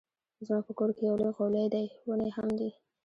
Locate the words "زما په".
0.45-0.71